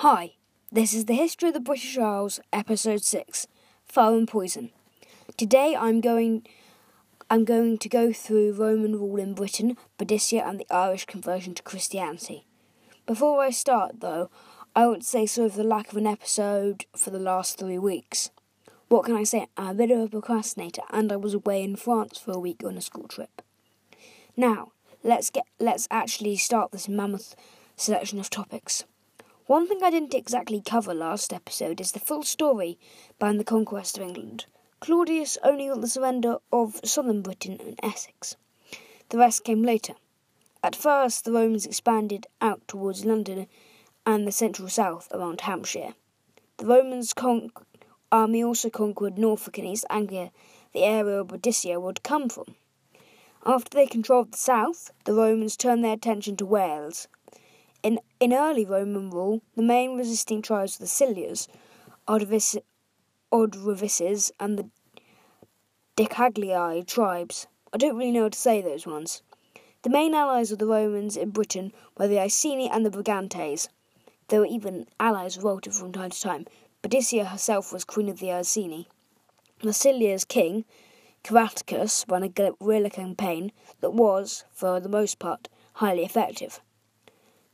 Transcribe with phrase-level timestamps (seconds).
[0.00, 0.32] Hi,
[0.72, 3.46] this is the History of the British Isles, Episode 6
[3.84, 4.70] Fire and Poison.
[5.36, 6.46] Today I'm going
[7.28, 11.62] I'm going to go through Roman rule in Britain, Boadicea, and the Irish conversion to
[11.62, 12.46] Christianity.
[13.04, 14.30] Before I start, though,
[14.74, 17.78] I want to say sorry for the lack of an episode for the last three
[17.78, 18.30] weeks.
[18.88, 19.48] What can I say?
[19.58, 22.62] I'm a bit of a procrastinator, and I was away in France for a week
[22.64, 23.42] on a school trip.
[24.34, 24.72] Now,
[25.04, 27.36] let's get let's actually start this mammoth
[27.76, 28.84] selection of topics.
[29.50, 32.78] One thing I didn't exactly cover last episode is the full story
[33.18, 34.46] behind the conquest of England.
[34.78, 38.36] Claudius only got the surrender of southern Britain and Essex.
[39.08, 39.94] The rest came later.
[40.62, 43.48] At first, the Romans expanded out towards London
[44.06, 45.94] and the central south around Hampshire.
[46.58, 47.50] The Romans' con-
[48.12, 50.30] army also conquered Norfolk and East Anglia,
[50.72, 52.54] the area Boadicea would come from.
[53.44, 57.08] After they controlled the south, the Romans turned their attention to Wales,
[57.82, 61.48] in, in early Roman rule, the main resisting tribes were the Silures,
[62.08, 62.60] Odrovices,
[64.40, 64.68] and the
[65.96, 67.46] Decaglii tribes.
[67.72, 69.22] I don't really know how to say those ones.
[69.82, 73.68] The main allies of the Romans in Britain were the Iceni and the Brigantes.
[74.28, 76.46] There were even allies revolted from time to time.
[76.82, 78.88] Boadicea herself was queen of the Iceni.
[79.62, 80.64] Massilia's king,
[81.22, 86.60] Caratacus, ran a guerrilla campaign that was, for the most part, highly effective.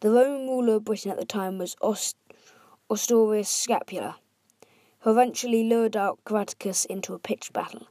[0.00, 2.16] The Roman ruler of Britain at the time was Ost-
[2.90, 4.16] Ostorius Scapula,
[5.00, 7.86] who eventually lured out Caratacus into a pitched battle.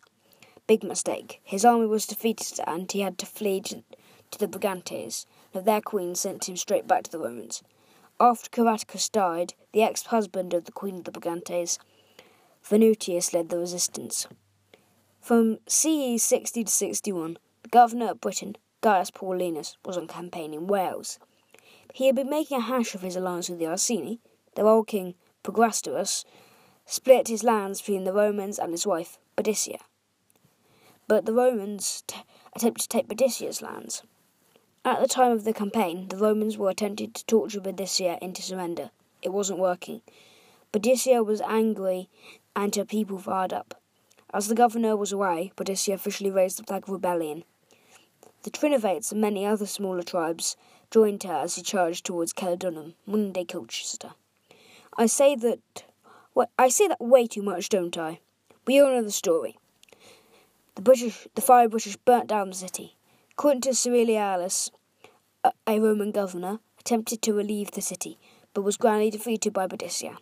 [0.67, 1.41] Big mistake.
[1.43, 3.83] His army was defeated and he had to flee to,
[4.37, 7.63] the Brigantes, and their queen sent him straight back to the Romans.
[8.19, 11.79] After Caratacus died, the ex husband of the queen of the Brigantes,
[12.63, 14.27] Venutius, led the resistance.
[15.19, 20.67] From CE 60 to 61, the governor of Britain, Gaius Paulinus, was on campaign in
[20.67, 21.17] Wales.
[21.95, 24.19] He had been making a hash of his alliance with the Iceni.
[24.55, 26.25] Their old king, Prograstus,
[26.87, 29.77] split his lands between the Romans and his wife, Boadicea.
[31.07, 32.15] But the Romans t-
[32.55, 34.01] attempted to take Boadicea's lands.
[34.83, 38.89] At the time of the campaign, the Romans were attempting to torture Boadicea into surrender.
[39.21, 40.01] It wasn't working.
[40.71, 42.09] Boadicea was angry
[42.55, 43.79] and her people fired up.
[44.33, 47.43] As the governor was away, Boadicea officially raised the flag of rebellion.
[48.41, 50.57] The Trinovates and many other smaller tribes
[50.93, 54.11] joined her as he charged towards Caledonum, Monday Colchester.
[54.95, 55.85] I say that
[56.35, 58.19] well, I say that way too much, don't I?
[58.67, 59.57] We all know the story.
[60.75, 62.95] The British, the five British burnt down the city.
[63.35, 64.69] Quintus Aurelianus,
[65.43, 68.19] a, a Roman governor, attempted to relieve the city,
[68.53, 70.17] but was grandly defeated by Boadicea.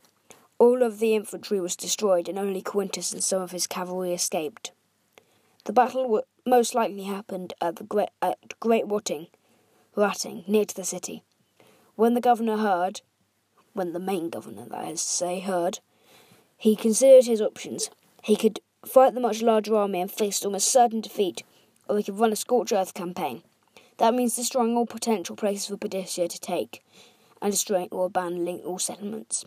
[0.58, 4.72] All of the infantry was destroyed, and only Quintus and some of his cavalry escaped.
[5.66, 9.28] The battle most likely happened at the Great, at Great Wapping,
[9.96, 11.24] Ratting, near to the city.
[11.96, 13.02] When the governor heard,
[13.74, 15.80] when the main governor, that is to say, heard,
[16.58, 17.90] he considered his options.
[18.24, 21.44] He could fight the much larger army and face almost certain defeat,
[21.90, 23.44] or he could run a scorched earth campaign.
[23.98, 26.84] That means destroying all potential places for Boadicea to take,
[27.42, 29.46] and destroying or abandoning all settlements.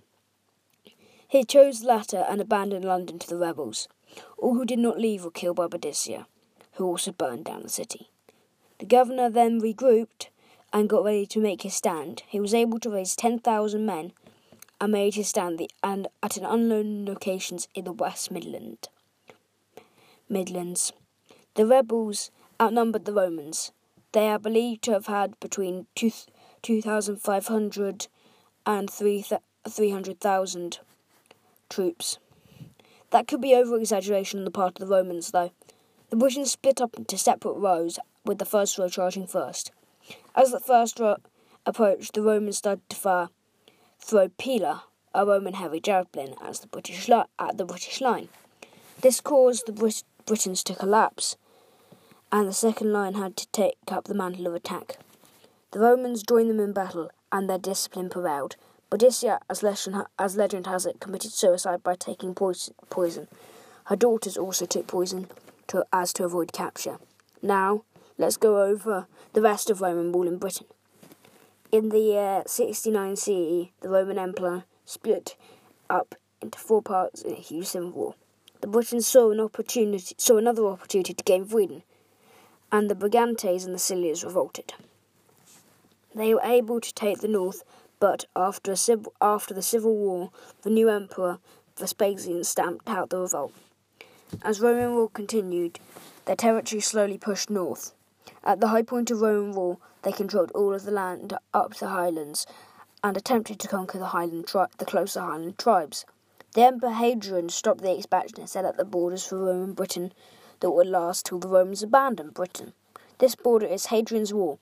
[1.27, 3.89] He chose the latter and abandoned London to the rebels.
[4.37, 6.27] All who did not leave were killed by Boadicea,
[6.73, 8.11] who also burned down the city.
[8.79, 10.29] The governor then regrouped
[10.75, 12.25] and got ready to make his stand.
[12.27, 14.13] He was able to raise 10,000 men
[14.81, 18.89] and made his stand the, and at an unknown locations in the West Midland.
[20.29, 20.93] Midlands.
[21.55, 23.71] The rebels outnumbered the Romans.
[24.13, 28.09] They are believed to have had between 2,500
[28.67, 30.79] and 300,000
[31.69, 32.19] troops.
[33.11, 35.53] That could be over exaggeration on the part of the Romans, though.
[36.11, 39.71] The Britons split up into separate rows, with the first row charging first.
[40.35, 41.17] As the first row
[41.67, 43.29] approached, the Romans started to fire
[44.01, 44.85] throw Pila,
[45.15, 48.29] a Roman heavy javelin, as the British li- at the British line.
[49.01, 51.37] This caused the Brit- Britons to collapse,
[52.31, 54.99] and the second line had to take up the mantle of attack.
[55.71, 58.57] The Romans joined them in battle, and their discipline prevailed.
[58.91, 63.29] Boadicea, as legend, as legend has it, committed suicide by taking poison.
[63.85, 65.29] Her daughters also took poison
[65.69, 66.99] to, as to avoid capture.
[67.43, 67.85] Now,
[68.19, 70.67] let's go over the rest of Roman rule in Britain.
[71.73, 75.37] In the year 69 CE, the Roman Empire split
[75.91, 78.15] up into four parts in a huge civil war.
[78.61, 81.83] The Britons saw an opportunity, saw another opportunity to gain freedom,
[82.71, 84.75] and the Brigantes and the Silures revolted.
[86.15, 87.65] They were able to take the north,
[87.99, 90.31] but after, a civ- after the civil war,
[90.63, 91.39] the new emperor
[91.77, 93.53] Vespasian stamped out the revolt.
[94.43, 95.81] As Roman rule continued,
[96.27, 97.93] their territory slowly pushed north.
[98.43, 101.89] At the high point of Roman rule, they controlled all of the land up the
[101.89, 102.47] highlands
[103.03, 106.05] and attempted to conquer the Highland tri- the closer Highland tribes.
[106.55, 110.13] The Emperor Hadrian stopped the expansion and set up the borders for Roman Britain
[110.61, 112.73] that would last till the Romans abandoned Britain.
[113.19, 114.59] This border is Hadrian's Wall,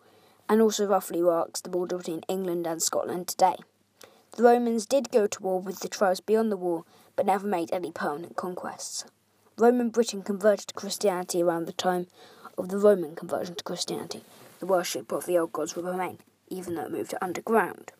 [0.49, 3.57] and also roughly marks the border between England and Scotland today.
[4.33, 7.73] The Romans did go to war with the tribes beyond the wall, but never made
[7.73, 9.05] any permanent conquests.
[9.59, 12.07] Roman Britain converted to Christianity around the time
[12.59, 14.23] of the Roman conversion to Christianity.
[14.61, 16.19] The worship of the old gods would remain,
[16.49, 17.93] even though it moved to underground.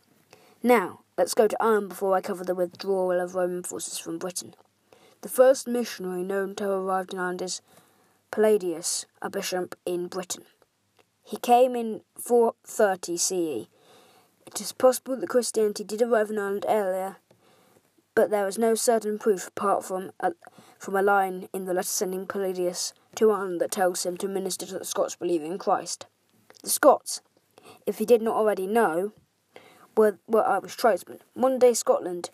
[0.63, 4.55] Now, let's go to Ireland before I cover the withdrawal of Roman forces from Britain.
[5.23, 7.61] The first missionary known to have arrived in Ireland is
[8.31, 10.45] Palladius, a bishop in Britain.
[11.23, 13.69] He came in 430 CE
[14.53, 17.17] it is possible that Christianity did arrive in Ireland earlier,
[18.15, 20.33] but there is no certain proof apart from a,
[20.79, 24.67] from a line in the letter sending Palladius to Ireland that tells him to minister
[24.67, 26.07] to the Scots believing in Christ.
[26.63, 27.21] The Scots,
[27.87, 29.13] if he did not already know,
[29.97, 31.19] were, were Irish tribesmen.
[31.35, 32.31] Modern day Scotland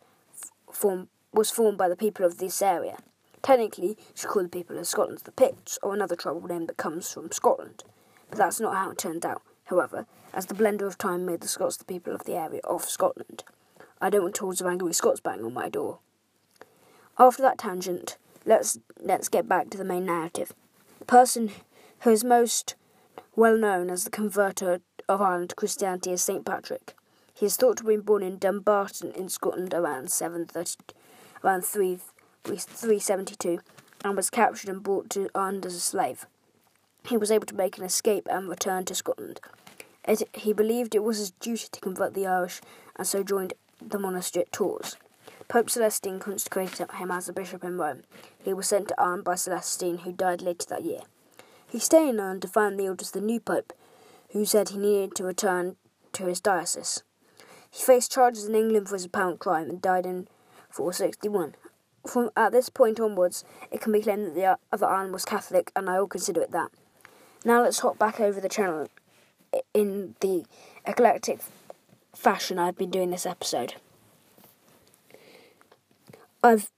[0.73, 2.99] form, was formed by the people of this area.
[3.43, 6.77] Technically, you should call the people of Scotland the Picts, or another tribal name that
[6.77, 7.85] comes from Scotland.
[8.31, 11.49] But that's not how it turned out however, as the blender of time made the
[11.49, 13.45] Scots the people of the area of Scotland.
[14.01, 15.99] I don't want tales of angry Scots banging on my door.
[17.19, 20.53] After that tangent, let's let's get back to the main narrative.
[20.99, 21.51] The person
[22.01, 22.75] who is most
[23.37, 26.95] well known as the converter of Ireland to Christianity is Saint Patrick.
[27.33, 30.95] He is thought to have been born in Dumbarton in Scotland around 730,
[31.45, 31.99] around 3,
[32.45, 33.61] 372
[34.05, 36.27] and was captured and brought to Ireland as a slave.
[37.07, 39.41] He was able to make an escape and return to Scotland.
[40.07, 42.61] It, he believed it was his duty to convert the Irish
[42.97, 44.97] and so joined the monastery at Tours.
[45.49, 48.03] Pope Celestine consecrated him as a bishop in Rome.
[48.45, 51.01] He was sent to Ireland by Celestine, who died later that year.
[51.67, 53.73] He stayed in Ireland to find the orders of the new pope,
[54.33, 55.77] who said he needed to return
[56.13, 57.03] to his diocese.
[57.71, 60.29] He faced charges in England for his apparent crime and died in
[60.69, 61.55] 461.
[62.07, 65.73] From at this point onwards, it can be claimed that the other Ireland was Catholic,
[65.75, 66.71] and I will consider it that.
[67.43, 68.89] Now let's hop back over the channel
[69.73, 70.45] in the
[70.85, 71.41] eclectic
[72.15, 73.77] fashion I've been doing this episode.
[76.43, 76.71] I've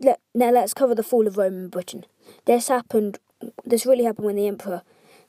[0.00, 2.04] let, now let's cover the fall of Roman Britain.
[2.44, 3.18] This happened.
[3.64, 4.82] This really happened when the Emperor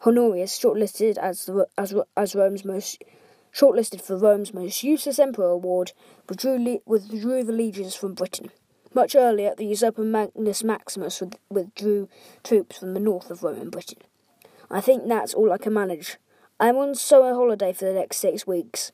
[0.06, 3.04] Honorius, shortlisted as the, as as Rome's most
[3.54, 5.92] shortlisted for Rome's most useless emperor award,
[6.30, 8.51] withdrew, withdrew the legions from Britain.
[8.94, 12.07] Much earlier, the usurper Magnus Maximus withdrew
[12.44, 14.00] troops from the north of Roman Britain.
[14.69, 16.18] I think that's all I can manage.
[16.60, 18.92] I'm on summer holiday for the next six weeks,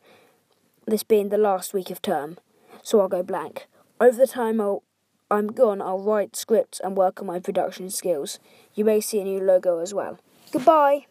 [0.85, 2.37] this being the last week of term,
[2.81, 3.67] so I'll go blank.
[3.99, 4.83] Over the time I'll,
[5.29, 8.39] I'm gone, I'll write scripts and work on my production skills.
[8.73, 10.19] You may see a new logo as well.
[10.51, 11.05] Goodbye!